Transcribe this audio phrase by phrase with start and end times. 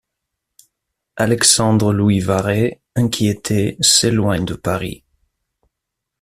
[1.15, 5.03] Alexandre-Louis Varet, inquiété, s'éloigne de Paris.